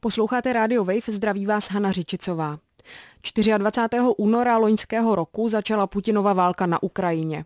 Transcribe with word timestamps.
Posloucháte 0.00 0.52
Radio 0.52 0.84
Wave, 0.84 1.00
zdraví 1.08 1.46
vás 1.46 1.70
Hana 1.70 1.92
Řičicová. 1.92 2.58
24. 3.22 4.00
února 4.16 4.58
loňského 4.58 5.14
roku 5.14 5.48
začala 5.48 5.86
Putinova 5.86 6.32
válka 6.32 6.66
na 6.66 6.82
Ukrajině. 6.82 7.44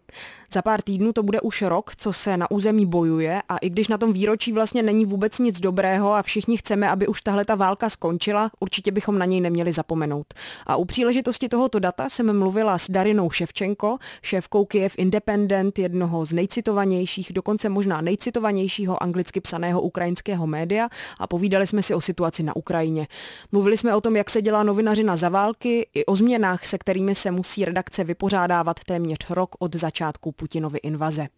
Za 0.52 0.63
pár 0.63 0.83
týdnů 0.83 1.13
to 1.13 1.22
bude 1.22 1.41
už 1.41 1.63
rok, 1.63 1.97
co 1.97 2.13
se 2.13 2.36
na 2.36 2.50
území 2.50 2.86
bojuje 2.86 3.42
a 3.49 3.56
i 3.56 3.70
když 3.70 3.88
na 3.88 3.99
tom 3.99 4.13
výročí 4.13 4.52
vlastně 4.52 4.83
není 4.83 5.06
vůbec 5.06 5.38
nic 5.38 5.61
dobrého 5.61 6.15
a 6.15 6.22
všichni 6.22 6.56
chceme, 6.56 6.90
aby 6.90 7.06
už 7.06 7.22
tahle 7.22 7.45
ta 7.45 7.54
válka 7.54 7.88
skončila, 7.88 8.50
určitě 8.61 8.90
bychom 8.90 9.18
na 9.18 9.24
něj 9.24 9.40
neměli 9.40 9.72
zapomenout. 9.72 10.27
A 10.66 10.77
u 10.77 10.84
příležitosti 10.84 11.48
tohoto 11.48 11.79
data 11.79 12.09
jsem 12.09 12.39
mluvila 12.39 12.79
s 12.79 12.91
Darinou 12.91 13.30
Ševčenko, 13.30 13.98
šéfkou 14.23 14.64
Kiev 14.64 14.95
Independent, 14.98 15.79
jednoho 15.79 16.25
z 16.25 16.32
nejcitovanějších, 16.32 17.32
dokonce 17.32 17.68
možná 17.68 18.00
nejcitovanějšího 18.00 19.02
anglicky 19.02 19.41
psaného 19.41 19.80
ukrajinského 19.80 20.46
média 20.46 20.89
a 21.18 21.27
povídali 21.27 21.66
jsme 21.66 21.82
si 21.82 21.95
o 21.95 22.00
situaci 22.00 22.43
na 22.43 22.57
Ukrajině. 22.57 23.07
Mluvili 23.52 23.77
jsme 23.77 23.95
o 23.95 24.00
tom, 24.00 24.16
jak 24.16 24.30
se 24.30 24.42
dělá 24.42 24.62
novinařina 24.62 25.16
za 25.16 25.28
války 25.28 25.62
i 25.65 26.07
o 26.07 26.16
změnách, 26.16 26.66
se 26.66 26.79
kterými 26.79 27.15
se 27.15 27.30
musí 27.30 27.65
redakce 27.65 28.05
vypořádávat 28.05 28.84
téměř 28.84 29.30
rok 29.30 29.57
od 29.59 29.75
začátku 29.77 30.33
Putinovy 30.33 30.79
invaze. 30.79 31.29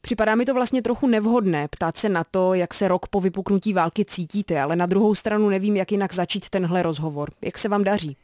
Připadá 0.00 0.34
mi 0.34 0.44
to 0.44 0.54
vlastně 0.54 0.82
trochu 0.82 1.06
nevhodné 1.06 1.68
ptát 1.68 1.96
se 1.96 2.08
na 2.08 2.24
to, 2.24 2.54
jak 2.54 2.74
se 2.74 2.88
rok 2.88 3.08
po 3.08 3.20
vypuknutí 3.20 3.72
války 3.72 4.04
cítíte, 4.04 4.60
ale 4.60 4.76
na 4.76 4.86
druhou 4.86 5.14
stranu 5.14 5.48
nevím, 5.48 5.76
jak 5.76 5.92
jinak 5.92 6.14
začít 6.14 6.48
tenhle 6.48 6.82
rozhovor. 6.82 7.30
Jak 7.42 7.58
se 7.58 7.68
vám 7.68 7.84
daří? 7.84 8.16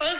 Well, 0.00 0.16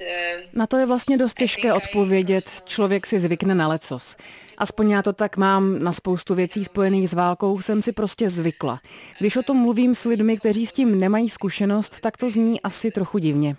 uh, 0.00 0.06
Na 0.52 0.66
to 0.66 0.76
je 0.76 0.86
vlastně 0.86 1.18
dost 1.18 1.34
těžké 1.34 1.72
odpovědět. 1.72 2.62
Člověk 2.64 3.06
si 3.06 3.18
zvykne 3.18 3.54
na 3.54 3.68
lecos. 3.68 4.16
Aspoň 4.58 4.90
já 4.90 5.02
to 5.02 5.12
tak 5.12 5.36
mám 5.36 5.78
na 5.78 5.92
spoustu 5.92 6.34
věcí 6.34 6.64
spojených 6.64 7.10
s 7.10 7.12
válkou, 7.12 7.60
jsem 7.60 7.82
si 7.82 7.92
prostě 7.92 8.28
zvykla. 8.28 8.80
Když 9.20 9.36
o 9.36 9.42
tom 9.42 9.56
mluvím 9.56 9.94
s 9.94 10.04
lidmi, 10.04 10.36
kteří 10.36 10.66
s 10.66 10.72
tím 10.72 11.00
nemají 11.00 11.30
zkušenost, 11.30 12.00
tak 12.00 12.16
to 12.16 12.30
zní 12.30 12.60
asi 12.60 12.90
trochu 12.90 13.18
divně. 13.18 13.56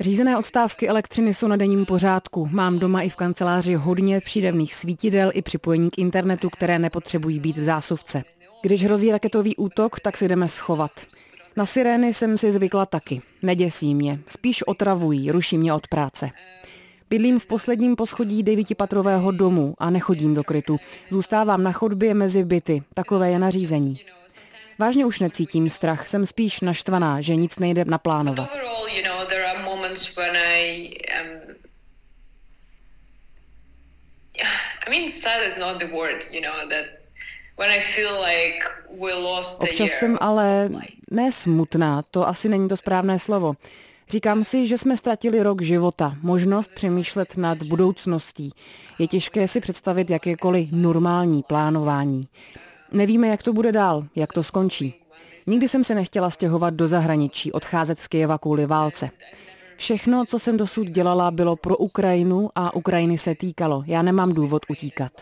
Řízené 0.00 0.38
odstávky 0.38 0.88
elektřiny 0.88 1.34
jsou 1.34 1.46
na 1.46 1.56
denním 1.56 1.86
pořádku. 1.86 2.48
Mám 2.52 2.78
doma 2.78 3.02
i 3.02 3.08
v 3.08 3.16
kanceláři 3.16 3.74
hodně 3.74 4.20
přídavných 4.20 4.74
svítidel 4.74 5.30
i 5.34 5.42
připojení 5.42 5.90
k 5.90 5.98
internetu, 5.98 6.50
které 6.50 6.78
nepotřebují 6.78 7.40
být 7.40 7.56
v 7.56 7.62
zásuvce. 7.62 8.22
Když 8.62 8.84
hrozí 8.84 9.12
raketový 9.12 9.56
útok, 9.56 10.00
tak 10.00 10.16
si 10.16 10.28
jdeme 10.28 10.48
schovat. 10.48 10.90
Na 11.56 11.66
sirény 11.66 12.14
jsem 12.14 12.38
si 12.38 12.52
zvykla 12.52 12.86
taky. 12.86 13.20
Neděsí 13.42 13.94
mě, 13.94 14.18
spíš 14.28 14.62
otravují, 14.62 15.30
ruší 15.30 15.58
mě 15.58 15.72
od 15.72 15.86
práce. 15.86 16.30
Bydlím 17.10 17.38
v 17.38 17.46
posledním 17.46 17.96
poschodí 17.96 18.42
devítipatrového 18.42 19.32
domu 19.32 19.74
a 19.78 19.90
nechodím 19.90 20.34
do 20.34 20.44
krytu. 20.44 20.78
Zůstávám 21.10 21.62
na 21.62 21.72
chodbě 21.72 22.14
mezi 22.14 22.44
byty. 22.44 22.82
Takové 22.94 23.30
je 23.30 23.38
nařízení. 23.38 24.00
Vážně 24.78 25.06
už 25.06 25.20
necítím 25.20 25.70
strach, 25.70 26.08
jsem 26.08 26.26
spíš 26.26 26.60
naštvaná, 26.60 27.20
že 27.20 27.36
nic 27.36 27.58
nejde 27.58 27.84
naplánovat. 27.84 28.50
Občas 39.58 39.90
jsem 39.90 40.18
ale 40.20 40.70
ne 41.10 41.32
smutná, 41.32 42.02
to 42.10 42.28
asi 42.28 42.48
není 42.48 42.68
to 42.68 42.76
správné 42.76 43.18
slovo. 43.18 43.54
Říkám 44.10 44.44
si, 44.44 44.66
že 44.66 44.78
jsme 44.78 44.96
ztratili 44.96 45.42
rok 45.42 45.62
života, 45.62 46.16
možnost 46.22 46.70
přemýšlet 46.74 47.36
nad 47.36 47.62
budoucností. 47.62 48.52
Je 48.98 49.06
těžké 49.06 49.48
si 49.48 49.60
představit 49.60 50.10
jakékoliv 50.10 50.68
normální 50.72 51.42
plánování. 51.42 52.28
Nevíme, 52.92 53.28
jak 53.28 53.42
to 53.42 53.52
bude 53.52 53.72
dál, 53.72 54.04
jak 54.16 54.32
to 54.32 54.42
skončí. 54.42 54.94
Nikdy 55.46 55.68
jsem 55.68 55.84
se 55.84 55.94
nechtěla 55.94 56.30
stěhovat 56.30 56.74
do 56.74 56.88
zahraničí, 56.88 57.52
odcházet 57.52 58.00
z 58.00 58.08
Kyjeva 58.08 58.38
kvůli 58.38 58.66
válce. 58.66 59.10
Všechno, 59.76 60.24
co 60.26 60.38
jsem 60.38 60.56
dosud 60.56 60.86
dělala, 60.86 61.30
bylo 61.30 61.56
pro 61.56 61.76
Ukrajinu 61.76 62.50
a 62.54 62.74
Ukrajiny 62.74 63.18
se 63.18 63.34
týkalo. 63.34 63.82
Já 63.86 64.02
nemám 64.02 64.32
důvod 64.32 64.62
utíkat. 64.68 65.12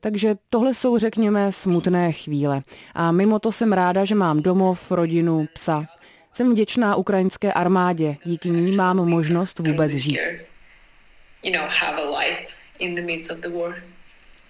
Takže 0.00 0.34
tohle 0.50 0.74
jsou, 0.74 0.98
řekněme, 0.98 1.52
smutné 1.52 2.12
chvíle. 2.12 2.62
A 2.94 3.12
mimo 3.12 3.38
to 3.38 3.52
jsem 3.52 3.72
ráda, 3.72 4.04
že 4.04 4.14
mám 4.14 4.42
domov, 4.42 4.90
rodinu, 4.90 5.48
psa. 5.54 5.86
Jsem 6.32 6.52
vděčná 6.52 6.96
ukrajinské 6.96 7.52
armádě, 7.52 8.16
díky 8.24 8.50
ní 8.50 8.72
mám 8.72 8.96
možnost 8.96 9.58
vůbec 9.58 9.92
žít. 9.92 10.18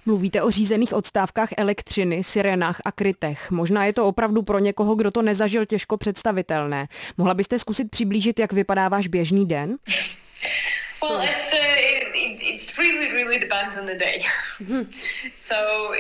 Mluvíte 0.07 0.43
o 0.43 0.51
řízených 0.51 0.95
odstávkách 0.95 1.49
elektřiny, 1.57 2.25
sirenách 2.25 2.81
a 2.85 2.93
krytech. 2.93 3.51
Možná 3.51 3.85
je 3.85 3.93
to 3.93 4.07
opravdu 4.07 4.43
pro 4.43 4.59
někoho, 4.59 4.95
kdo 4.95 5.11
to 5.11 5.23
nezažil, 5.23 5.67
těžko 5.67 5.97
představitelné. 5.97 6.89
Mohla 7.17 7.35
byste 7.35 7.59
zkusit 7.59 7.91
přiblížit, 7.91 8.39
jak 8.39 8.53
vypadá 8.53 8.89
váš 8.89 9.09
běžný 9.09 9.47
den? 9.47 9.77
Well, 11.03 11.23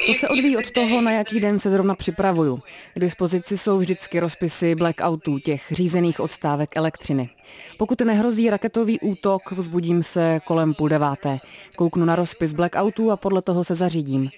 to 0.06 0.14
se 0.14 0.28
odvíjí 0.28 0.56
od 0.56 0.70
toho, 0.70 1.00
na 1.00 1.12
jaký 1.12 1.40
den 1.40 1.58
se 1.58 1.70
zrovna 1.70 1.94
připravuju. 1.94 2.62
K 2.94 3.00
dispozici 3.00 3.58
jsou 3.58 3.78
vždycky 3.78 4.20
rozpisy 4.20 4.74
blackoutů, 4.74 5.38
těch 5.38 5.66
řízených 5.70 6.20
odstávek 6.20 6.76
elektřiny. 6.76 7.30
Pokud 7.78 8.00
nehrozí 8.00 8.50
raketový 8.50 9.00
útok, 9.00 9.52
vzbudím 9.52 10.02
se 10.02 10.40
kolem 10.44 10.74
půl 10.74 10.88
deváté. 10.88 11.38
Kouknu 11.76 12.04
na 12.04 12.16
rozpis 12.16 12.52
blackoutů 12.52 13.10
a 13.10 13.16
podle 13.16 13.42
toho 13.42 13.64
se 13.64 13.74
zařídím. 13.74 14.30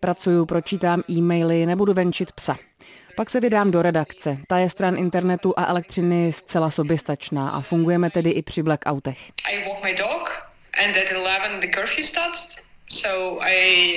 Pracuju, 0.00 0.46
pročítám 0.46 1.02
e-maily, 1.10 1.66
nebudu 1.66 1.92
venčit 1.92 2.32
psa. 2.32 2.56
Pak 3.16 3.30
se 3.30 3.40
vydám 3.40 3.70
do 3.70 3.82
redakce. 3.82 4.38
Ta 4.46 4.58
je 4.58 4.70
stran 4.70 4.98
internetu 4.98 5.54
a 5.56 5.66
elektřiny 5.66 6.32
zcela 6.32 6.70
soběstačná 6.70 7.50
a 7.50 7.60
fungujeme 7.60 8.10
tedy 8.10 8.30
i 8.30 8.42
při 8.42 8.62
blackoutech. 8.62 9.18
I 9.52 9.68
walk 9.68 9.84
my 9.84 9.94
dog 9.94 10.30
and 10.84 10.96
at 10.96 11.10
11 11.10 11.60
the 11.60 11.66
curfew 11.66 12.04
starts. 12.04 12.48
So 12.90 13.44
I, 13.46 13.94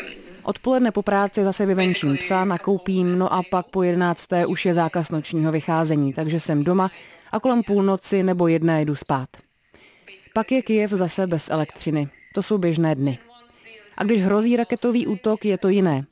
um... 0.00 0.06
Odpoledne 0.42 0.90
po 0.90 1.02
práci 1.02 1.44
zase 1.44 1.66
vyvenčím 1.66 2.16
psa, 2.16 2.44
nakoupím, 2.44 3.18
no 3.18 3.32
a 3.32 3.42
pak 3.50 3.66
po 3.66 3.82
11. 3.82 4.28
už 4.46 4.66
je 4.66 4.74
zákaz 4.74 5.10
nočního 5.10 5.52
vycházení, 5.52 6.12
takže 6.12 6.40
jsem 6.40 6.64
doma 6.64 6.90
a 7.32 7.40
kolem 7.40 7.62
půlnoci 7.62 8.22
nebo 8.22 8.48
jedné 8.48 8.82
jdu 8.82 8.96
spát. 8.96 9.28
Pak 10.34 10.52
je 10.52 10.62
Kijev 10.62 10.90
zase 10.90 11.26
bez 11.26 11.50
elektřiny. 11.50 12.08
To 12.34 12.42
jsou 12.42 12.58
běžné 12.58 12.94
dny. 12.94 13.18
A 13.96 14.04
když 14.04 14.22
hrozí 14.22 14.56
raketový 14.56 15.06
útok, 15.06 15.44
je 15.44 15.58
to 15.58 15.68
jiné. 15.68 16.02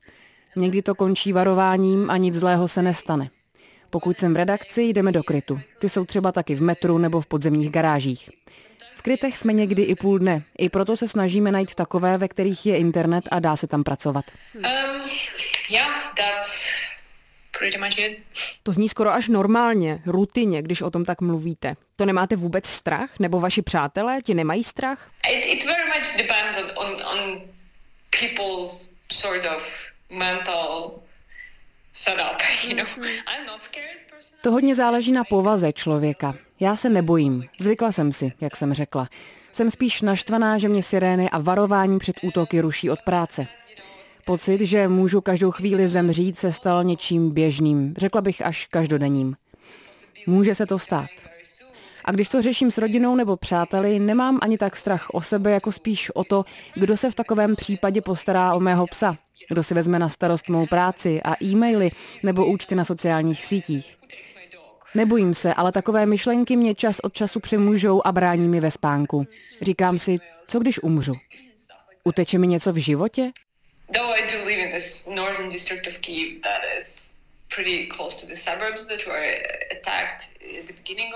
Někdy 0.56 0.82
to 0.82 0.94
končí 0.94 1.32
varováním 1.32 2.10
a 2.10 2.16
nic 2.16 2.34
zlého 2.34 2.68
se 2.68 2.82
nestane. 2.82 3.30
Pokud 3.90 4.18
jsem 4.18 4.34
v 4.34 4.36
redakci, 4.36 4.82
jdeme 4.82 5.12
do 5.12 5.22
krytu. 5.22 5.60
Ty 5.78 5.88
jsou 5.88 6.04
třeba 6.04 6.32
taky 6.32 6.54
v 6.54 6.62
metru 6.62 6.98
nebo 6.98 7.20
v 7.20 7.26
podzemních 7.26 7.70
garážích. 7.70 8.30
V 8.94 9.02
krytech 9.02 9.38
jsme 9.38 9.52
někdy 9.52 9.82
i 9.82 9.94
půl 9.94 10.18
dne. 10.18 10.42
I 10.58 10.68
proto 10.68 10.96
se 10.96 11.08
snažíme 11.08 11.52
najít 11.52 11.74
takové, 11.74 12.18
ve 12.18 12.28
kterých 12.28 12.66
je 12.66 12.76
internet 12.76 13.24
a 13.30 13.40
dá 13.40 13.56
se 13.56 13.66
tam 13.66 13.84
pracovat. 13.84 14.24
Um, 14.54 14.62
yeah, 15.70 16.14
that's 16.16 16.50
pretty 17.58 17.78
much 17.78 17.98
it. 17.98 18.18
To 18.62 18.72
zní 18.72 18.88
skoro 18.88 19.12
až 19.12 19.28
normálně, 19.28 20.02
rutině, 20.06 20.62
když 20.62 20.82
o 20.82 20.90
tom 20.90 21.04
tak 21.04 21.20
mluvíte. 21.20 21.76
To 21.96 22.06
nemáte 22.06 22.36
vůbec 22.36 22.66
strach? 22.66 23.18
Nebo 23.18 23.40
vaši 23.40 23.62
přátelé, 23.62 24.18
ti 24.22 24.34
nemají 24.34 24.64
strach? 24.64 25.10
It, 25.30 25.60
it 25.60 25.66
very 25.66 25.84
much 25.86 26.16
depends 26.16 26.72
on, 26.76 26.86
on 26.86 27.40
people's 28.20 28.88
sort 29.12 29.44
of 29.44 29.62
mental 30.10 30.92
setup, 31.92 32.42
you 32.68 32.76
know. 32.76 32.86
Mhm. 32.96 33.04
I'm 33.04 33.46
not 33.46 33.62
scared. 33.62 34.08
To 34.42 34.52
hodně 34.52 34.74
záleží 34.74 35.12
na 35.12 35.24
povaze 35.24 35.72
člověka. 35.72 36.34
Já 36.60 36.76
se 36.76 36.88
nebojím. 36.88 37.44
Zvykla 37.60 37.92
jsem 37.92 38.12
si, 38.12 38.32
jak 38.40 38.56
jsem 38.56 38.74
řekla. 38.74 39.08
Jsem 39.52 39.70
spíš 39.70 40.02
naštvaná, 40.02 40.58
že 40.58 40.68
mě 40.68 40.82
sirény 40.82 41.30
a 41.30 41.38
varování 41.38 41.98
před 41.98 42.16
útoky 42.22 42.60
ruší 42.60 42.90
od 42.90 43.02
práce. 43.02 43.46
Pocit, 44.24 44.60
že 44.60 44.88
můžu 44.88 45.20
každou 45.20 45.50
chvíli 45.50 45.88
zemřít, 45.88 46.38
se 46.38 46.52
stal 46.52 46.84
něčím 46.84 47.30
běžným, 47.30 47.94
řekla 47.96 48.20
bych 48.20 48.46
až 48.46 48.66
každodenním. 48.66 49.36
Může 50.26 50.54
se 50.54 50.66
to 50.66 50.78
stát. 50.78 51.10
A 52.04 52.12
když 52.12 52.28
to 52.28 52.42
řeším 52.42 52.70
s 52.70 52.78
rodinou 52.78 53.16
nebo 53.16 53.36
přáteli, 53.36 53.98
nemám 53.98 54.38
ani 54.42 54.58
tak 54.58 54.76
strach 54.76 55.06
o 55.12 55.22
sebe, 55.22 55.50
jako 55.50 55.72
spíš 55.72 56.10
o 56.10 56.24
to, 56.24 56.44
kdo 56.74 56.96
se 56.96 57.10
v 57.10 57.14
takovém 57.14 57.56
případě 57.56 58.00
postará 58.00 58.54
o 58.54 58.60
mého 58.60 58.86
psa, 58.86 59.16
kdo 59.48 59.62
si 59.62 59.74
vezme 59.74 59.98
na 59.98 60.08
starost 60.08 60.48
mou 60.48 60.66
práci 60.66 61.20
a 61.22 61.44
e-maily 61.44 61.90
nebo 62.22 62.46
účty 62.46 62.74
na 62.74 62.84
sociálních 62.84 63.44
sítích. 63.44 63.96
Nebojím 64.94 65.34
se, 65.34 65.54
ale 65.54 65.72
takové 65.72 66.06
myšlenky 66.06 66.56
mě 66.56 66.74
čas 66.74 66.98
od 67.02 67.12
času 67.12 67.40
přemůžou 67.40 68.06
a 68.06 68.12
brání 68.12 68.48
mi 68.48 68.60
ve 68.60 68.70
spánku. 68.70 69.26
Říkám 69.62 69.98
si, 69.98 70.18
co 70.48 70.58
když 70.58 70.82
umřu? 70.82 71.14
Uteče 72.04 72.38
mi 72.38 72.46
něco 72.46 72.72
v 72.72 72.76
životě? 72.76 73.30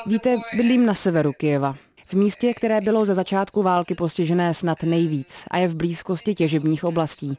Víte, 0.06 0.36
bydlím 0.56 0.86
na 0.86 0.94
severu 0.94 1.32
Kijeva. 1.32 1.76
v 2.06 2.14
místě, 2.14 2.54
které 2.54 2.80
bylo 2.80 3.06
ze 3.06 3.14
začátku 3.14 3.62
války 3.62 3.94
postižené 3.94 4.54
snad 4.54 4.82
nejvíc 4.82 5.44
a 5.50 5.58
je 5.58 5.68
v 5.68 5.76
blízkosti 5.76 6.34
těžebních 6.34 6.84
oblastí. 6.84 7.38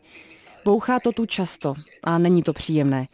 Bouchá 0.66 1.00
to 1.00 1.12
tu 1.12 1.26
často 1.26 1.74
a 2.04 2.18
není 2.18 2.44
to 2.44 2.54
příjemné. 2.54 3.08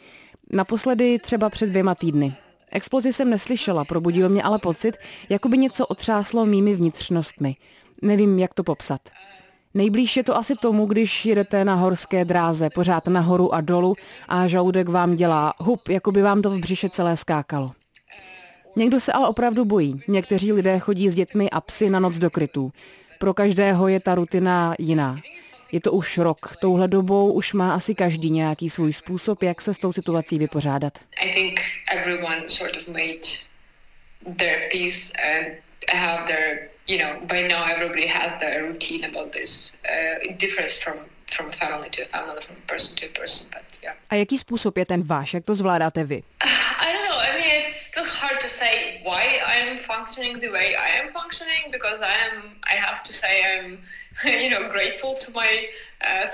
Naposledy 0.52 1.20
třeba 1.20 1.50
před 1.50 1.70
dvěma 1.70 1.96
týdny. 1.96 2.36
Explozi 2.72 3.14
jsem 3.14 3.30
neslyšela, 3.30 3.86
probudil 3.86 4.30
mě 4.30 4.44
ale 4.44 4.60
pocit, 4.60 4.98
jako 5.30 5.50
by 5.50 5.58
něco 5.58 5.86
otřáslo 5.86 6.46
mými 6.46 6.76
vnitřnostmi. 6.76 7.56
Nevím, 8.02 8.40
jak 8.40 8.54
to 8.54 8.64
popsat. 8.64 9.02
Nejblíž 9.74 10.18
je 10.18 10.24
to 10.24 10.38
asi 10.38 10.56
tomu, 10.56 10.86
když 10.86 11.26
jedete 11.26 11.66
na 11.66 11.76
horské 11.76 12.26
dráze, 12.26 12.70
pořád 12.70 13.08
nahoru 13.08 13.54
a 13.54 13.62
dolů 13.62 13.96
a 14.28 14.48
žaludek 14.48 14.90
vám 14.90 15.16
dělá 15.16 15.54
hup, 15.60 15.90
jako 15.90 16.12
by 16.12 16.22
vám 16.22 16.42
to 16.42 16.50
v 16.50 16.60
břiše 16.60 16.90
celé 16.90 17.18
skákalo. 17.18 17.72
Někdo 18.76 19.00
se 19.00 19.12
ale 19.12 19.28
opravdu 19.28 19.66
bojí. 19.66 20.02
Někteří 20.08 20.54
lidé 20.54 20.80
chodí 20.80 21.10
s 21.10 21.16
dětmi 21.16 21.50
a 21.50 21.62
psy 21.62 21.90
na 21.90 22.00
noc 22.00 22.18
do 22.18 22.30
krytů. 22.30 22.72
Pro 23.20 23.34
každého 23.34 23.88
je 23.88 24.00
ta 24.00 24.16
rutina 24.16 24.76
jiná. 24.80 25.18
Je 25.72 25.82
to 25.82 25.92
už 25.92 26.18
rok. 26.18 26.56
Touhle 26.62 26.88
dobou 26.88 27.34
už 27.34 27.54
má 27.54 27.74
asi 27.74 27.96
každý 27.96 28.30
nějaký 28.32 28.70
svůj 28.70 28.94
způsob, 28.94 29.44
jak 29.44 29.62
se 29.62 29.74
s 29.74 29.78
tou 29.78 29.94
situací 29.94 30.40
vypořádat. 30.40 30.94
I. 31.22 31.56
A 44.10 44.16
jaký 44.16 44.38
způsob 44.38 44.78
je 44.78 44.86
ten 44.86 45.04
váš? 45.04 45.34
Jak 45.34 45.46
to 45.46 45.56
zvládáte 45.56 46.04
vy? 46.04 46.24
I 46.80 46.94
don't 46.94 47.10
know. 47.10 47.20
I 47.20 47.32
mean, 47.40 47.62
it's 47.70 47.88
still 47.92 48.06
hard 48.22 48.42
to 48.42 48.50
say 48.50 49.02
why 49.04 49.24
I'm 49.54 49.78
functioning 49.78 50.40
the 50.42 50.52
way 50.52 50.76
I 50.76 51.02
am 51.02 51.08
functioning 51.14 51.72
because 51.72 52.00
I 52.02 52.14
am. 52.28 52.36
I 52.74 52.76
have 52.76 53.04
to 53.08 53.14
say 53.14 53.34
I'm 53.52 53.78
you 54.44 54.50
know, 54.50 54.70
grateful 54.72 55.16
to 55.26 55.32
my 55.32 55.68
uh, 56.02 56.30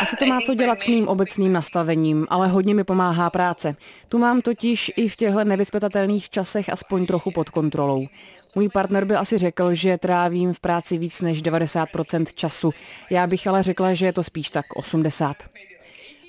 Asi 0.00 0.16
to 0.16 0.26
má 0.26 0.40
co 0.40 0.54
dělat 0.54 0.82
s 0.82 0.86
mým 0.86 1.08
obecným 1.08 1.52
nastavením, 1.52 2.26
ale 2.30 2.48
hodně 2.48 2.74
mi 2.74 2.84
pomáhá 2.84 3.30
práce. 3.30 3.76
Tu 4.08 4.18
mám 4.18 4.40
totiž 4.40 4.92
i 4.96 5.08
v 5.08 5.16
těchto 5.16 5.44
nevyspětatelných 5.44 6.30
časech 6.30 6.68
aspoň 6.68 7.06
trochu 7.06 7.30
pod 7.30 7.50
kontrolou. 7.50 8.06
Můj 8.54 8.68
partner 8.68 9.04
by 9.04 9.14
asi 9.14 9.38
řekl, 9.38 9.74
že 9.74 9.98
trávím 9.98 10.52
v 10.52 10.60
práci 10.60 10.98
víc 10.98 11.20
než 11.20 11.42
90% 11.42 12.26
času. 12.34 12.70
Já 13.10 13.26
bych 13.26 13.46
ale 13.46 13.62
řekla, 13.62 13.94
že 13.94 14.06
je 14.06 14.12
to 14.12 14.22
spíš 14.22 14.50
tak 14.50 14.66
80. 14.76 15.36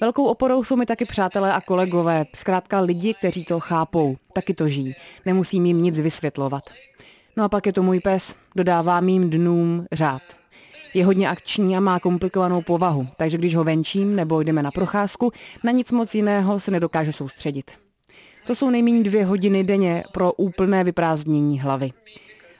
Velkou 0.01 0.25
oporou 0.25 0.63
jsou 0.63 0.75
mi 0.75 0.85
taky 0.85 1.05
přátelé 1.05 1.53
a 1.53 1.61
kolegové, 1.61 2.25
zkrátka 2.35 2.79
lidi, 2.79 3.13
kteří 3.13 3.45
to 3.45 3.59
chápou, 3.59 4.17
taky 4.33 4.53
to 4.53 4.67
žijí. 4.67 4.95
Nemusím 5.25 5.65
jim 5.65 5.81
nic 5.81 5.99
vysvětlovat. 5.99 6.63
No 7.39 7.45
a 7.45 7.49
pak 7.49 7.65
je 7.65 7.73
to 7.73 7.83
můj 7.83 7.99
pes, 7.99 8.35
dodává 8.55 8.99
mým 8.99 9.29
dnům 9.29 9.85
řád. 9.91 10.21
Je 10.93 11.05
hodně 11.05 11.29
akční 11.29 11.77
a 11.77 11.79
má 11.79 11.99
komplikovanou 11.99 12.61
povahu, 12.61 13.07
takže 13.17 13.37
když 13.37 13.55
ho 13.55 13.63
venčím 13.63 14.15
nebo 14.15 14.41
jdeme 14.41 14.63
na 14.63 14.71
procházku, 14.71 15.31
na 15.63 15.71
nic 15.71 15.91
moc 15.91 16.15
jiného 16.15 16.59
se 16.59 16.71
nedokážu 16.71 17.11
soustředit. 17.11 17.71
To 18.47 18.55
jsou 18.55 18.69
nejméně 18.69 19.03
dvě 19.03 19.25
hodiny 19.25 19.63
denně 19.63 20.03
pro 20.13 20.33
úplné 20.33 20.83
vyprázdnění 20.83 21.59
hlavy. 21.59 21.91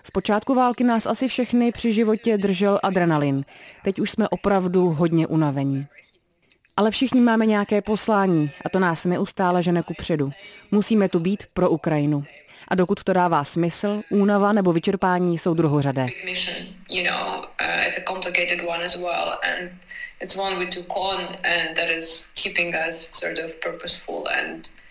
Z 0.04 0.12
počátku 0.12 0.56
války 0.56 0.84
nás 0.84 1.06
asi 1.06 1.28
všechny 1.28 1.72
při 1.72 1.94
životě 1.94 2.38
držel 2.38 2.80
adrenalin. 2.84 3.46
Teď 3.84 4.00
už 4.00 4.12
jsme 4.12 4.30
opravdu 4.30 4.90
hodně 4.90 5.28
unavení. 5.28 5.86
Ale 6.78 6.92
všichni 6.92 7.22
máme 7.22 7.46
nějaké 7.46 7.82
poslání 7.82 8.52
a 8.66 8.70
to 8.70 8.80
nás 8.80 9.06
neustále 9.06 9.64
žene 9.64 9.84
ku 9.84 9.94
předu. 9.94 10.32
Musíme 10.72 11.10
tu 11.10 11.20
být 11.20 11.44
pro 11.54 11.70
Ukrajinu 11.70 12.24
a 12.70 12.76
dokud 12.76 13.04
to 13.04 13.14
dává 13.14 13.44
smysl, 13.44 14.02
únava 14.10 14.54
nebo 14.54 14.74
vyčerpání 14.74 15.38
jsou 15.38 15.54
druhořadé. 15.54 16.08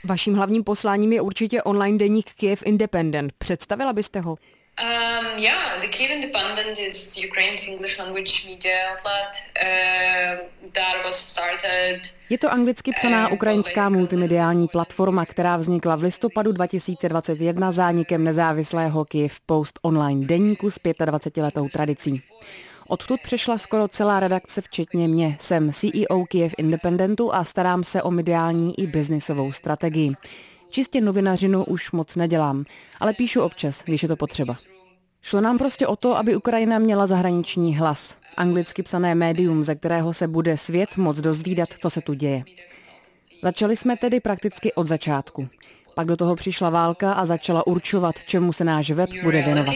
Vaším 0.05 0.35
hlavním 0.35 0.65
posláním 0.65 1.13
je 1.13 1.21
určitě 1.21 1.63
online 1.63 1.99
deník 1.99 2.31
Kiev 2.35 2.63
Independent. 2.67 3.33
Představila 3.39 3.93
byste 3.93 4.21
ho? 4.21 4.37
Um, 4.83 5.39
yeah, 5.39 5.81
the 5.81 5.89
Kiev 5.89 6.11
Independent 6.11 6.79
is 6.79 7.17
Ukraine's 7.31 7.67
English 7.67 7.99
language 7.99 8.47
media 8.47 8.77
outlet 8.93 9.33
uh, 9.59 10.71
that 10.73 11.05
was 11.05 11.17
started 11.17 12.01
je 12.31 12.39
to 12.39 12.53
anglicky 12.53 12.93
psaná 12.93 13.29
ukrajinská 13.29 13.89
multimediální 13.89 14.69
platforma, 14.69 15.27
která 15.27 15.57
vznikla 15.57 15.97
v 15.97 16.03
listopadu 16.03 16.53
2021 16.53 17.73
zánikem 17.73 18.25
nezávislého 18.25 19.05
Kiev 19.05 19.41
Post 19.47 19.79
online 19.83 20.27
deníku 20.27 20.71
s 20.71 20.79
25-letou 20.79 21.69
tradicí. 21.69 22.23
Odtud 22.89 23.21
přešla 23.21 23.59
skoro 23.59 23.89
celá 23.89 24.21
redakce, 24.21 24.61
včetně 24.61 25.09
mě. 25.09 25.37
Jsem 25.41 25.73
CEO 25.73 26.27
Kiev 26.29 26.55
Independentu 26.59 27.35
a 27.35 27.45
starám 27.45 27.85
se 27.85 28.03
o 28.03 28.11
mediální 28.11 28.81
i 28.81 28.87
biznisovou 28.87 29.53
strategii. 29.53 30.13
Čistě 30.71 31.01
novinařinu 31.01 31.65
už 31.65 31.93
moc 31.93 32.17
nedělám, 32.17 32.65
ale 33.01 33.13
píšu 33.13 33.43
občas, 33.43 33.83
když 33.85 34.03
je 34.03 34.09
to 34.09 34.17
potřeba. 34.17 34.57
Šlo 35.23 35.41
nám 35.41 35.59
prostě 35.59 35.87
o 35.87 35.97
to, 35.97 36.17
aby 36.17 36.37
Ukrajina 36.37 36.79
měla 36.79 37.07
zahraniční 37.07 37.77
hlas. 37.77 38.17
Anglicky 38.39 38.83
psané 38.83 39.15
médium, 39.15 39.65
ze 39.65 39.75
kterého 39.75 40.15
se 40.15 40.29
bude 40.29 40.57
svět 40.57 40.97
moc 40.97 41.21
dozvídat, 41.21 41.69
co 41.81 41.91
se 41.91 42.01
tu 42.01 42.15
děje. 42.15 42.43
Začali 43.43 43.77
jsme 43.77 43.97
tedy 43.97 44.21
prakticky 44.21 44.73
od 44.73 44.87
začátku. 44.87 45.49
Pak 45.95 46.07
do 46.07 46.17
toho 46.17 46.37
přišla 46.37 46.71
válka 46.71 47.13
a 47.13 47.27
začala 47.27 47.67
určovat, 47.67 48.15
čemu 48.27 48.53
se 48.53 48.65
náš 48.65 48.91
web 48.91 49.11
bude 49.23 49.43
věnovat. 49.43 49.75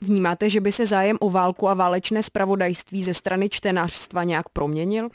Vnímáte, 0.00 0.50
že 0.50 0.60
by 0.60 0.72
se 0.72 0.86
zájem 0.86 1.16
o 1.20 1.30
válku 1.30 1.68
a 1.68 1.74
válečné 1.74 2.22
spravodajství 2.22 3.02
ze 3.02 3.14
strany 3.14 3.48
čtenářstva 3.48 4.24
nějak 4.24 4.48
proměnil? 4.48 5.08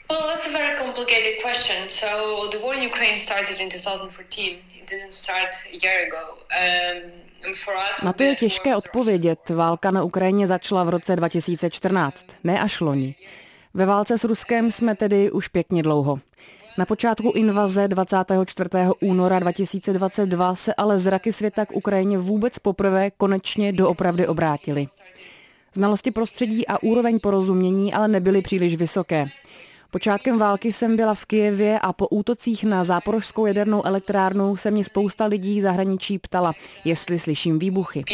Na 8.02 8.12
to 8.12 8.22
je 8.22 8.36
těžké 8.36 8.76
odpovědět. 8.76 9.48
Válka 9.48 9.90
na 9.90 10.02
Ukrajině 10.02 10.46
začala 10.46 10.84
v 10.84 10.88
roce 10.88 11.16
2014, 11.16 12.26
ne 12.44 12.60
až 12.60 12.80
loni. 12.80 13.14
Ve 13.74 13.86
válce 13.86 14.18
s 14.18 14.24
Ruskem 14.24 14.70
jsme 14.70 14.96
tedy 14.96 15.30
už 15.30 15.48
pěkně 15.48 15.82
dlouho. 15.82 16.20
Na 16.78 16.86
počátku 16.86 17.32
invaze 17.34 17.88
24. 17.88 18.70
února 19.00 19.38
2022 19.38 20.54
se 20.54 20.74
ale 20.74 20.98
zraky 20.98 21.32
světa 21.32 21.66
k 21.66 21.72
Ukrajině 21.72 22.18
vůbec 22.18 22.58
poprvé 22.58 23.10
konečně 23.10 23.72
doopravdy 23.72 24.26
obrátily. 24.26 24.86
Znalosti 25.74 26.10
prostředí 26.10 26.66
a 26.66 26.82
úroveň 26.82 27.18
porozumění 27.20 27.94
ale 27.94 28.08
nebyly 28.08 28.42
příliš 28.42 28.76
vysoké. 28.76 29.26
Počátkem 29.90 30.38
války 30.38 30.72
jsem 30.72 30.96
byla 30.96 31.14
v 31.14 31.24
Kijevě 31.24 31.78
a 31.78 31.92
po 31.92 32.08
útocích 32.08 32.64
na 32.64 32.84
záporožskou 32.84 33.46
jadernou 33.46 33.86
elektrárnu 33.86 34.56
se 34.56 34.70
mě 34.70 34.84
spousta 34.84 35.26
lidí 35.26 35.60
zahraničí 35.60 36.18
ptala, 36.18 36.52
jestli 36.84 37.18
slyším 37.18 37.58
výbuchy. 37.58 38.04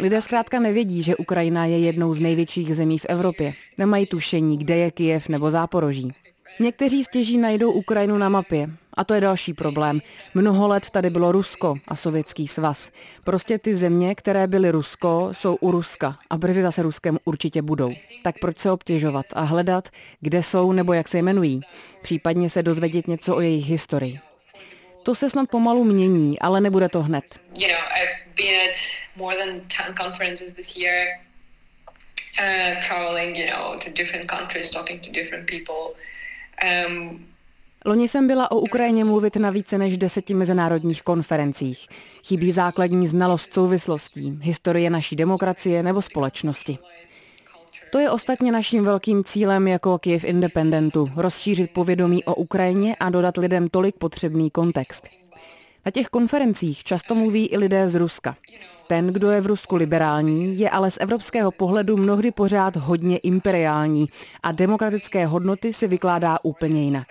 Lidé 0.00 0.20
zkrátka 0.20 0.60
nevědí, 0.60 1.02
že 1.02 1.16
Ukrajina 1.16 1.64
je 1.64 1.78
jednou 1.78 2.14
z 2.14 2.20
největších 2.20 2.76
zemí 2.76 2.98
v 2.98 3.06
Evropě. 3.08 3.54
Nemají 3.78 4.06
tušení, 4.06 4.58
kde 4.58 4.76
je 4.76 4.90
Kijev 4.90 5.28
nebo 5.28 5.50
Záporoží. 5.50 6.12
Někteří 6.60 7.04
stěží 7.04 7.38
najdou 7.38 7.72
Ukrajinu 7.72 8.18
na 8.18 8.28
mapě. 8.28 8.70
A 8.98 9.04
to 9.04 9.14
je 9.14 9.20
další 9.20 9.54
problém. 9.54 10.00
Mnoho 10.34 10.68
let 10.68 10.90
tady 10.90 11.10
bylo 11.10 11.32
Rusko 11.32 11.74
a 11.88 11.96
Sovětský 11.96 12.48
svaz. 12.48 12.90
Prostě 13.24 13.58
ty 13.58 13.74
země, 13.74 14.14
které 14.14 14.46
byly 14.46 14.70
Rusko, 14.70 15.28
jsou 15.32 15.54
u 15.54 15.70
Ruska 15.70 16.18
a 16.30 16.36
brzy 16.36 16.62
zase 16.62 16.82
Ruskem 16.82 17.18
určitě 17.24 17.62
budou. 17.62 17.92
Tak 18.22 18.34
proč 18.40 18.58
se 18.58 18.70
obtěžovat 18.70 19.26
a 19.32 19.42
hledat, 19.42 19.88
kde 20.20 20.42
jsou 20.42 20.72
nebo 20.72 20.92
jak 20.92 21.08
se 21.08 21.18
jmenují? 21.18 21.60
Případně 22.02 22.50
se 22.50 22.62
dozvědět 22.62 23.08
něco 23.08 23.36
o 23.36 23.40
jejich 23.40 23.66
historii. 23.66 24.20
To 25.02 25.14
se 25.14 25.30
snad 25.30 25.50
pomalu 25.50 25.84
mění, 25.84 26.38
ale 26.38 26.60
nebude 26.60 26.88
to 26.88 27.02
hned. 27.02 27.24
You 27.58 27.68
know, 27.68 27.78
I've 28.02 28.34
been 28.36 28.70
at 28.70 28.76
more 29.16 29.36
than 29.36 29.60
10 29.86 29.94
conferences 30.02 30.52
this 30.52 30.76
year, 30.76 31.06
uh, 32.40 32.86
traveling, 32.86 33.36
you 33.36 33.46
know, 33.46 33.78
to 33.84 33.90
different 33.90 34.30
countries, 34.30 34.70
talking 34.70 35.00
to 35.02 35.10
different 35.10 35.46
people. 35.50 35.94
Um, 36.86 37.28
Loni 37.86 38.08
jsem 38.08 38.26
byla 38.26 38.50
o 38.50 38.58
Ukrajině 38.58 39.04
mluvit 39.04 39.36
na 39.36 39.50
více 39.50 39.78
než 39.78 39.98
deseti 39.98 40.34
mezinárodních 40.34 41.02
konferencích. 41.02 41.86
Chybí 42.26 42.52
základní 42.52 43.06
znalost 43.06 43.54
souvislostí, 43.54 44.38
historie 44.42 44.90
naší 44.90 45.16
demokracie 45.16 45.82
nebo 45.82 46.02
společnosti. 46.02 46.78
To 47.92 47.98
je 47.98 48.10
ostatně 48.10 48.52
naším 48.52 48.84
velkým 48.84 49.24
cílem 49.24 49.68
jako 49.68 49.98
Kiev 49.98 50.24
Independentu, 50.24 51.08
rozšířit 51.16 51.70
povědomí 51.70 52.24
o 52.24 52.34
Ukrajině 52.34 52.96
a 52.96 53.10
dodat 53.10 53.36
lidem 53.36 53.68
tolik 53.68 53.96
potřebný 53.96 54.50
kontext. 54.50 55.08
Na 55.86 55.90
těch 55.90 56.06
konferencích 56.06 56.84
často 56.84 57.14
mluví 57.14 57.46
i 57.46 57.58
lidé 57.58 57.88
z 57.88 57.94
Ruska. 57.94 58.36
Ten, 58.86 59.06
kdo 59.06 59.30
je 59.30 59.40
v 59.40 59.46
Rusku 59.46 59.76
liberální, 59.76 60.58
je 60.58 60.70
ale 60.70 60.90
z 60.90 60.98
evropského 61.00 61.50
pohledu 61.50 61.96
mnohdy 61.96 62.30
pořád 62.30 62.76
hodně 62.76 63.18
imperiální 63.18 64.08
a 64.42 64.52
demokratické 64.52 65.26
hodnoty 65.26 65.72
si 65.72 65.86
vykládá 65.86 66.38
úplně 66.42 66.84
jinak. 66.84 67.06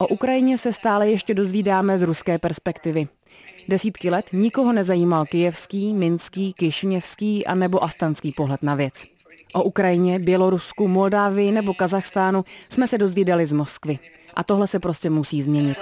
O 0.00 0.06
Ukrajině 0.06 0.58
se 0.58 0.72
stále 0.72 1.08
ještě 1.08 1.34
dozvídáme 1.34 1.98
z 1.98 2.02
ruské 2.02 2.38
perspektivy. 2.38 3.08
Desítky 3.68 4.10
let 4.10 4.26
nikoho 4.32 4.72
nezajímal 4.72 5.26
kijevský, 5.26 5.94
minský, 5.94 6.52
kišněvský 6.52 7.46
a 7.46 7.54
nebo 7.54 7.84
astanský 7.84 8.32
pohled 8.32 8.62
na 8.62 8.74
věc. 8.74 9.04
O 9.52 9.62
Ukrajině, 9.62 10.18
Bělorusku, 10.18 10.88
Moldávii 10.88 11.52
nebo 11.52 11.74
Kazachstánu 11.74 12.44
jsme 12.68 12.88
se 12.88 12.98
dozvídali 12.98 13.46
z 13.46 13.52
Moskvy. 13.52 13.98
A 14.34 14.44
tohle 14.44 14.66
se 14.66 14.80
prostě 14.80 15.10
musí 15.10 15.42
změnit. 15.42 15.78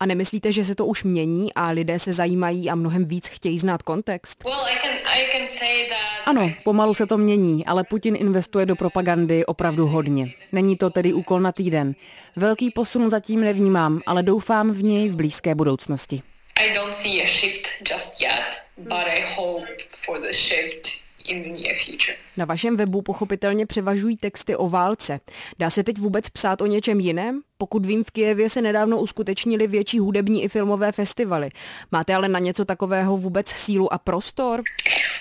A 0.00 0.06
nemyslíte, 0.06 0.52
že 0.52 0.64
se 0.64 0.74
to 0.74 0.86
už 0.86 1.04
mění 1.04 1.54
a 1.54 1.68
lidé 1.68 1.98
se 1.98 2.12
zajímají 2.12 2.70
a 2.70 2.74
mnohem 2.74 3.04
víc 3.04 3.28
chtějí 3.28 3.58
znát 3.58 3.82
kontext? 3.82 4.44
Ano, 6.26 6.52
pomalu 6.64 6.94
se 6.94 7.06
to 7.06 7.18
mění, 7.18 7.66
ale 7.66 7.84
Putin 7.84 8.16
investuje 8.16 8.66
do 8.66 8.76
propagandy 8.76 9.46
opravdu 9.46 9.86
hodně. 9.86 10.26
Není 10.52 10.76
to 10.76 10.90
tedy 10.90 11.12
úkol 11.12 11.40
na 11.40 11.52
týden. 11.52 11.94
Velký 12.36 12.70
posun 12.70 13.10
zatím 13.10 13.40
nevnímám, 13.40 14.00
ale 14.06 14.22
doufám 14.22 14.72
v 14.72 14.82
něj 14.82 15.08
v 15.08 15.16
blízké 15.16 15.54
budoucnosti. 15.54 16.22
I 16.60 16.74
don't 16.74 16.94
see 16.94 17.22
a 17.22 17.26
shift 17.26 17.68
just 17.90 18.20
yet, 18.20 18.44
but 18.76 19.06
I 19.06 19.24
hope 19.36 19.66
for 20.04 20.20
the 20.20 20.32
shift 20.32 21.01
na 22.36 22.44
vašem 22.44 22.76
webu 22.76 23.02
pochopitelně 23.02 23.66
převažují 23.66 24.16
texty 24.16 24.56
o 24.56 24.68
válce. 24.68 25.20
Dá 25.58 25.70
se 25.70 25.82
teď 25.84 25.98
vůbec 25.98 26.30
psát 26.30 26.60
o 26.60 26.66
něčem 26.66 27.00
jiném? 27.00 27.40
Pokud 27.58 27.86
vím, 27.86 28.04
v 28.04 28.10
Kijevě 28.10 28.48
se 28.48 28.62
nedávno 28.62 28.98
uskutečnili 28.98 29.66
větší 29.66 29.98
hudební 29.98 30.44
i 30.44 30.48
filmové 30.48 30.92
festivaly. 30.92 31.50
Máte 31.92 32.14
ale 32.14 32.28
na 32.28 32.38
něco 32.38 32.64
takového 32.64 33.16
vůbec 33.16 33.48
sílu 33.48 33.92
a 33.92 33.98
prostor? 33.98 34.62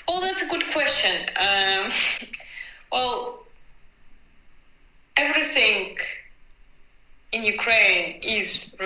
Oh, 0.06 0.22
that's 0.22 0.42
a 0.42 0.46
good 0.46 0.64
question. 0.64 1.16
Um, 1.42 1.92
well, 2.94 3.34
everything 5.16 6.00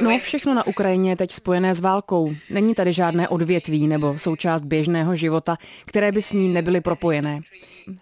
No, 0.01 0.19
všechno 0.19 0.53
na 0.53 0.67
Ukrajině 0.67 1.11
je 1.11 1.15
teď 1.15 1.31
spojené 1.31 1.75
s 1.75 1.79
válkou. 1.79 2.33
Není 2.49 2.75
tady 2.75 2.93
žádné 2.93 3.27
odvětví 3.27 3.87
nebo 3.87 4.19
součást 4.19 4.61
běžného 4.61 5.15
života, 5.15 5.57
které 5.85 6.11
by 6.11 6.21
s 6.21 6.31
ní 6.31 6.49
nebyly 6.49 6.81
propojené. 6.81 7.41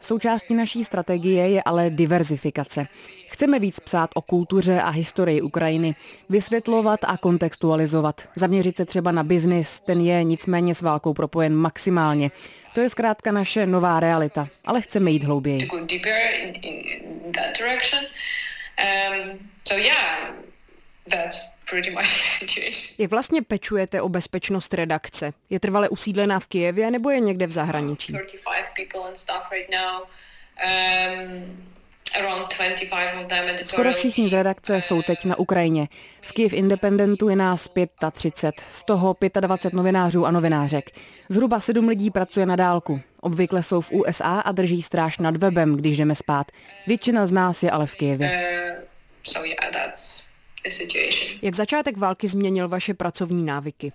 Součástí 0.01 0.53
naší 0.55 0.83
strategie 0.83 1.49
je 1.49 1.63
ale 1.63 1.89
diverzifikace. 1.89 2.87
Chceme 3.27 3.59
víc 3.59 3.79
psát 3.79 4.09
o 4.15 4.21
kultuře 4.21 4.81
a 4.81 4.89
historii 4.89 5.41
Ukrajiny, 5.41 5.95
vysvětlovat 6.29 6.99
a 7.03 7.17
kontextualizovat. 7.17 8.21
Zaměřit 8.35 8.77
se 8.77 8.85
třeba 8.85 9.11
na 9.11 9.23
biznis, 9.23 9.79
ten 9.79 10.01
je 10.01 10.23
nicméně 10.23 10.75
s 10.75 10.81
válkou 10.81 11.13
propojen 11.13 11.55
maximálně. 11.55 12.31
To 12.73 12.81
je 12.81 12.89
zkrátka 12.89 13.31
naše 13.31 13.65
nová 13.65 13.99
realita, 13.99 14.47
ale 14.65 14.81
chceme 14.81 15.11
jít 15.11 15.23
hlouběji. 15.23 15.67
Um, 18.77 19.39
so 19.67 19.75
yeah, 19.75 20.33
that's 21.09 21.37
pretty 21.69 21.91
much 21.91 22.05
situation. 22.39 22.95
Jak 22.97 23.11
vlastně 23.11 23.41
pečujete 23.41 24.01
o 24.01 24.09
bezpečnost 24.09 24.73
redakce? 24.73 25.33
Je 25.49 25.59
trvale 25.59 25.89
usídlená 25.89 26.39
v 26.39 26.47
Kijevě 26.47 26.91
nebo 26.91 27.09
je 27.09 27.19
někde 27.19 27.47
v 27.47 27.51
zahraničí? 27.51 28.13
Skoro 33.65 33.93
všichni 33.93 34.29
z 34.29 34.33
redakce 34.33 34.81
jsou 34.81 35.01
teď 35.01 35.25
na 35.25 35.39
Ukrajině. 35.39 35.87
V 36.21 36.31
Kiev 36.31 36.53
Independentu 36.53 37.29
je 37.29 37.35
nás 37.35 37.69
35, 38.11 38.65
z 38.71 38.83
toho 38.83 39.15
25 39.39 39.77
novinářů 39.77 40.25
a 40.25 40.31
novinářek. 40.31 40.89
Zhruba 41.29 41.59
7 41.59 41.87
lidí 41.87 42.11
pracuje 42.11 42.45
na 42.45 42.55
dálku. 42.55 43.01
Obvykle 43.21 43.63
jsou 43.63 43.81
v 43.81 43.91
USA 43.91 44.39
a 44.39 44.51
drží 44.51 44.81
stráž 44.81 45.17
nad 45.17 45.37
webem, 45.37 45.75
když 45.75 45.97
jdeme 45.97 46.15
spát. 46.15 46.47
Většina 46.87 47.27
z 47.27 47.31
nás 47.31 47.63
je 47.63 47.71
ale 47.71 47.85
v 47.87 47.95
Kijevě. 47.95 48.29
Uh, 48.29 48.83
Jak 51.41 51.55
začátek 51.55 51.97
války 51.97 52.27
změnil 52.27 52.67
vaše 52.67 52.93
pracovní 52.93 53.43
návyky? 53.43 53.91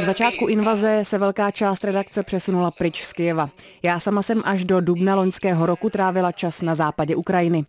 V 0.00 0.04
začátku 0.04 0.46
invaze 0.46 1.00
se 1.02 1.18
velká 1.18 1.50
část 1.50 1.84
redakce 1.84 2.22
přesunula 2.22 2.70
pryč 2.70 3.02
z 3.04 3.12
Kyjeva. 3.12 3.50
Já 3.82 4.00
sama 4.00 4.22
jsem 4.22 4.42
až 4.44 4.64
do 4.64 4.80
dubna 4.80 5.14
loňského 5.14 5.66
roku 5.66 5.90
trávila 5.90 6.32
čas 6.32 6.62
na 6.62 6.74
západě 6.74 7.16
Ukrajiny. 7.16 7.64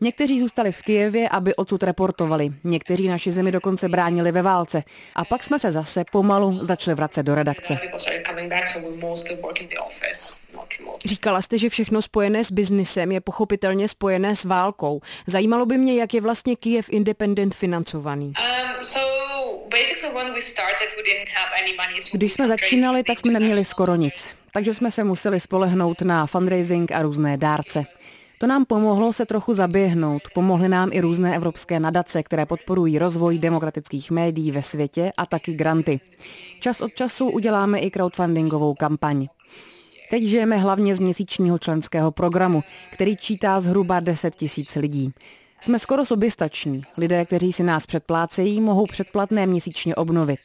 Někteří 0.00 0.40
zůstali 0.40 0.72
v 0.72 0.82
Kijevě, 0.82 1.28
aby 1.28 1.54
odsud 1.54 1.82
reportovali. 1.82 2.50
Někteří 2.64 3.08
naši 3.08 3.32
zemi 3.32 3.52
dokonce 3.52 3.88
bránili 3.88 4.32
ve 4.32 4.42
válce. 4.42 4.82
A 5.14 5.24
pak 5.24 5.44
jsme 5.44 5.58
se 5.58 5.72
zase 5.72 6.04
pomalu 6.12 6.64
začali 6.64 6.94
vracet 6.94 7.22
do 7.22 7.34
redakce. 7.34 7.78
Říkala 11.04 11.40
jste, 11.40 11.58
že 11.58 11.68
všechno 11.68 12.02
spojené 12.02 12.44
s 12.44 12.52
biznisem 12.52 13.12
je 13.12 13.20
pochopitelně 13.20 13.88
spojené 13.88 14.36
s 14.36 14.44
válkou. 14.44 15.00
Zajímalo 15.26 15.66
by 15.66 15.78
mě, 15.78 16.00
jak 16.00 16.14
je 16.14 16.20
vlastně 16.20 16.56
Kiev 16.56 16.86
Independent 16.90 17.54
financovaný. 17.54 18.26
Um, 18.26 18.84
so 18.84 19.25
když 22.12 22.32
jsme 22.32 22.48
začínali, 22.48 23.02
tak 23.02 23.18
jsme 23.18 23.32
neměli 23.32 23.64
skoro 23.64 23.94
nic, 23.94 24.30
takže 24.52 24.74
jsme 24.74 24.90
se 24.90 25.04
museli 25.04 25.40
spolehnout 25.40 26.02
na 26.02 26.26
fundraising 26.26 26.92
a 26.92 27.02
různé 27.02 27.36
dárce. 27.36 27.84
To 28.38 28.46
nám 28.46 28.64
pomohlo 28.64 29.12
se 29.12 29.26
trochu 29.26 29.54
zaběhnout. 29.54 30.22
Pomohly 30.34 30.68
nám 30.68 30.90
i 30.92 31.00
různé 31.00 31.36
evropské 31.36 31.80
nadace, 31.80 32.22
které 32.22 32.46
podporují 32.46 32.98
rozvoj 32.98 33.38
demokratických 33.38 34.10
médií 34.10 34.52
ve 34.52 34.62
světě 34.62 35.12
a 35.16 35.26
taky 35.26 35.54
granty. 35.54 36.00
Čas 36.60 36.80
od 36.80 36.94
času 36.94 37.30
uděláme 37.30 37.78
i 37.78 37.90
crowdfundingovou 37.90 38.74
kampaň. 38.74 39.26
Teď 40.10 40.22
žijeme 40.22 40.56
hlavně 40.56 40.96
z 40.96 41.00
měsíčního 41.00 41.58
členského 41.58 42.12
programu, 42.12 42.62
který 42.92 43.16
čítá 43.16 43.60
zhruba 43.60 44.00
10 44.00 44.36
tisíc 44.36 44.76
lidí. 44.76 45.12
Jsme 45.66 45.78
skoro 45.78 46.04
soběstační. 46.04 46.82
Lidé, 46.96 47.24
kteří 47.24 47.52
si 47.52 47.62
nás 47.62 47.86
předplácejí, 47.86 48.60
mohou 48.60 48.86
předplatné 48.86 49.46
měsíčně 49.46 49.94
obnovit. 49.94 50.38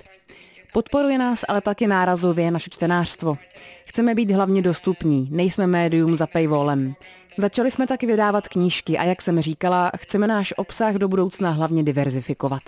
Podporuje 0.73 1.17
nás 1.17 1.45
ale 1.47 1.61
taky 1.61 1.87
nárazově 1.87 2.51
naše 2.51 2.69
čtenářstvo. 2.69 3.37
Chceme 3.85 4.15
být 4.15 4.31
hlavně 4.31 4.61
dostupní, 4.61 5.27
nejsme 5.31 5.67
médium 5.67 6.15
za 6.15 6.27
paywallem. 6.27 6.93
Začali 7.37 7.71
jsme 7.71 7.87
taky 7.87 8.05
vydávat 8.05 8.47
knížky 8.47 8.97
a 8.97 9.03
jak 9.03 9.21
jsem 9.21 9.41
říkala, 9.41 9.91
chceme 9.97 10.27
náš 10.27 10.53
obsah 10.57 10.95
do 10.95 11.07
budoucna 11.07 11.51
hlavně 11.51 11.83
diverzifikovat. 11.83 12.61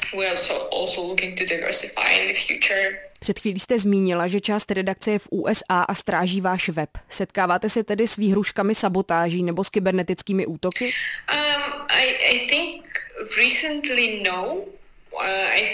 Před 3.20 3.40
chvílí 3.40 3.60
jste 3.60 3.80
zmínila, 3.80 4.28
že 4.28 4.42
část 4.42 4.72
redakce 4.72 5.12
je 5.12 5.20
v 5.20 5.28
USA 5.32 5.82
a 5.82 5.96
stráží 5.96 6.42
váš 6.42 6.70
web. 6.70 6.90
Setkáváte 7.10 7.70
se 7.70 7.84
tedy 7.84 8.08
s 8.08 8.16
výhruškami 8.16 8.76
sabotáží 8.76 9.44
nebo 9.44 9.64
s 9.64 9.70
kybernetickými 9.70 10.46
útoky? 10.46 10.86
Um, 10.86 11.86
I, 11.90 12.06
I 12.06 12.48
think 12.50 12.86
recently 13.38 14.24
no. 14.26 14.58
Uh, 15.14 15.20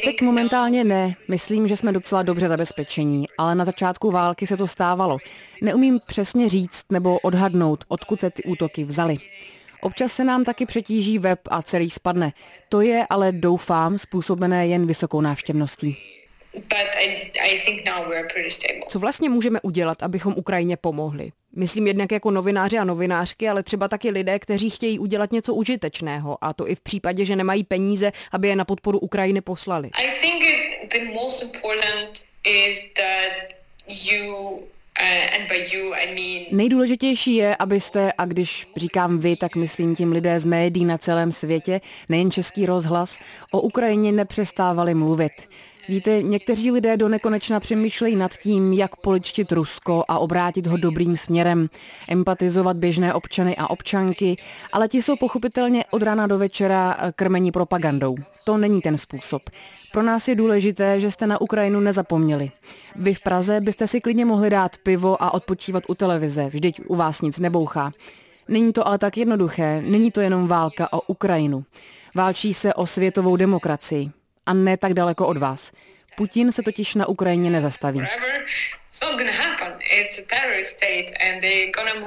Teď 0.04 0.22
momentálně 0.22 0.84
ne. 0.84 1.16
Myslím, 1.28 1.68
že 1.68 1.78
jsme 1.78 1.92
docela 1.92 2.24
dobře 2.24 2.48
zabezpečení, 2.48 3.26
ale 3.38 3.56
na 3.56 3.66
začátku 3.66 4.12
války 4.12 4.48
se 4.48 4.58
to 4.58 4.68
stávalo. 4.68 5.18
Neumím 5.62 6.00
přesně 6.08 6.50
říct 6.50 6.86
nebo 6.92 7.20
odhadnout, 7.20 7.86
odkud 7.88 8.20
se 8.20 8.30
ty 8.30 8.44
útoky 8.44 8.84
vzaly. 8.84 9.18
Občas 9.82 10.12
se 10.12 10.24
nám 10.24 10.44
taky 10.44 10.66
přetíží 10.66 11.20
web 11.20 11.40
a 11.50 11.62
celý 11.62 11.90
spadne. 11.90 12.34
To 12.70 12.82
je 12.82 13.06
ale 13.10 13.32
doufám 13.32 13.98
způsobené 13.98 14.68
jen 14.68 14.86
vysokou 14.88 15.22
návštěvností. 15.22 16.19
Co 18.88 19.00
vlastně 19.00 19.30
můžeme 19.30 19.60
udělat, 19.62 20.04
abychom 20.04 20.34
Ukrajině 20.38 20.78
pomohli? 20.78 21.32
Myslím 21.56 21.88
jednak 21.88 22.12
jako 22.12 22.32
novináři 22.32 22.78
a 22.78 22.84
novinářky, 22.84 23.50
ale 23.50 23.64
třeba 23.64 23.88
taky 23.88 24.10
lidé, 24.10 24.40
kteří 24.40 24.70
chtějí 24.70 25.00
udělat 25.00 25.32
něco 25.32 25.54
užitečného 25.54 26.38
a 26.42 26.54
to 26.54 26.70
i 26.70 26.76
v 26.76 26.82
případě, 26.82 27.26
že 27.26 27.36
nemají 27.36 27.64
peníze, 27.64 28.12
aby 28.32 28.48
je 28.48 28.56
na 28.56 28.66
podporu 28.66 29.00
Ukrajiny 29.00 29.42
poslali. 29.42 29.90
Nejdůležitější 36.52 37.36
je, 37.36 37.56
abyste, 37.56 38.14
a 38.18 38.26
když 38.26 38.68
říkám 38.78 39.20
vy, 39.20 39.36
tak 39.36 39.56
myslím 39.56 39.96
tím 39.96 40.12
lidé 40.12 40.40
z 40.40 40.46
médií 40.46 40.86
na 40.86 40.98
celém 40.98 41.32
světě, 41.32 41.82
nejen 42.10 42.32
český 42.32 42.66
rozhlas, 42.66 43.20
o 43.52 43.62
Ukrajině 43.62 44.12
nepřestávali 44.12 44.94
mluvit. 44.94 45.32
Víte, 45.90 46.24
někteří 46.24 46.72
lidé 46.72 46.98
do 46.98 47.10
nekonečna 47.10 47.60
přemýšlejí 47.60 48.16
nad 48.16 48.34
tím, 48.34 48.74
jak 48.74 48.96
poličtit 48.96 49.52
Rusko 49.52 50.04
a 50.08 50.20
obrátit 50.20 50.68
ho 50.68 50.78
dobrým 50.78 51.18
směrem, 51.18 51.70
empatizovat 52.10 52.78
běžné 52.78 53.14
občany 53.14 53.56
a 53.56 53.70
občanky, 53.70 54.38
ale 54.72 54.88
ti 54.88 55.02
jsou 55.02 55.16
pochopitelně 55.16 55.84
od 55.92 56.04
rána 56.04 56.28
do 56.28 56.38
večera 56.38 56.98
krmení 57.16 57.52
propagandou. 57.52 58.16
To 58.46 58.58
není 58.58 58.82
ten 58.82 58.98
způsob. 58.98 59.42
Pro 59.92 60.04
nás 60.04 60.28
je 60.28 60.36
důležité, 60.36 61.00
že 61.00 61.12
jste 61.12 61.28
na 61.28 61.42
Ukrajinu 61.42 61.80
nezapomněli. 61.80 62.52
Vy 62.96 63.14
v 63.14 63.22
Praze 63.22 63.62
byste 63.62 63.88
si 63.88 64.02
klidně 64.02 64.26
mohli 64.26 64.50
dát 64.50 64.78
pivo 64.78 65.24
a 65.24 65.34
odpočívat 65.34 65.84
u 65.88 65.96
televize, 65.96 66.50
vždyť 66.54 66.82
u 66.88 66.96
vás 66.96 67.22
nic 67.22 67.40
nebouchá. 67.40 67.92
Není 68.48 68.74
to 68.74 68.88
ale 68.88 68.98
tak 68.98 69.18
jednoduché, 69.18 69.82
není 69.86 70.12
to 70.12 70.22
jenom 70.22 70.48
válka 70.48 70.94
o 70.94 71.02
Ukrajinu. 71.02 71.64
Válčí 72.16 72.54
se 72.54 72.74
o 72.74 72.86
světovou 72.86 73.36
demokracii 73.36 74.12
a 74.50 74.54
ne 74.54 74.78
tak 74.78 74.94
daleko 74.94 75.28
od 75.28 75.38
vás. 75.38 75.72
Putin 76.18 76.52
se 76.52 76.64
totiž 76.64 76.96
na 76.96 77.08
Ukrajině 77.08 77.50
nezastaví. 77.50 78.02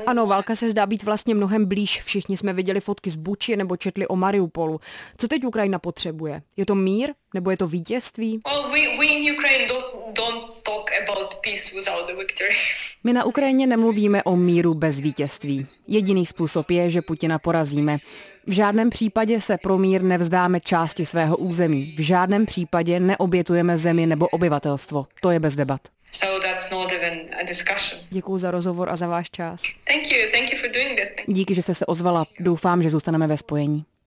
Ano, 0.07 0.27
válka 0.27 0.55
se 0.55 0.71
zdá 0.71 0.87
být 0.87 1.03
vlastně 1.03 1.35
mnohem 1.35 1.67
blíž. 1.67 2.03
Všichni 2.03 2.37
jsme 2.37 2.53
viděli 2.53 2.81
fotky 2.81 3.11
z 3.11 3.17
Buči 3.17 3.57
nebo 3.57 3.77
četli 3.77 4.07
o 4.07 4.17
Mariupolu. 4.17 4.81
Co 5.17 5.29
teď 5.29 5.45
Ukrajina 5.45 5.79
potřebuje? 5.79 6.43
Je 6.57 6.67
to 6.67 6.75
mír 6.75 7.13
nebo 7.35 7.51
je 7.51 7.57
to 7.57 7.67
vítězství? 7.67 8.41
My 13.05 13.13
na 13.13 13.25
Ukrajině 13.25 13.67
nemluvíme 13.67 14.23
o 14.23 14.37
míru 14.37 14.75
bez 14.75 15.01
vítězství. 15.01 15.67
Jediný 15.89 16.27
způsob 16.27 16.71
je, 16.71 16.91
že 16.91 17.03
Putina 17.03 17.39
porazíme. 17.39 17.99
V 18.47 18.53
žádném 18.53 18.91
případě 18.91 19.41
se 19.41 19.59
pro 19.59 19.79
mír 19.79 20.03
nevzdáme 20.03 20.61
části 20.61 21.07
svého 21.07 21.37
území. 21.37 21.95
V 21.97 22.01
žádném 22.01 22.47
případě 22.47 23.01
neobětujeme 23.01 23.77
zemi 23.77 24.07
nebo 24.07 24.29
obyvatelstvo. 24.29 25.07
To 25.21 25.31
je 25.31 25.41
bez 25.41 25.55
debat. 25.55 25.81
So 26.13 26.41
that's 26.41 26.71
not 26.71 26.93
even 26.93 27.19
a 27.41 27.43
discussion. 27.43 28.01
Děkuji 28.11 28.39
za 28.39 28.51
rozhovor 28.51 28.89
a 28.89 28.97
za 28.97 29.07
váš 29.07 29.31
čas. 29.31 29.63
Thank 29.87 30.13
you. 30.13 30.19
Thank 30.33 30.53
you 30.53 30.59
for 30.59 30.71
doing 30.71 31.01
this. 31.01 31.09
Díky, 31.27 31.55
že 31.55 31.63
jste 31.63 31.75
se 31.75 31.87
ozvala. 31.87 32.25
Doufám, 32.41 32.83
že 32.83 32.91
zůstaneme 32.91 33.27
ve 33.27 33.37
spojení. 33.37 33.85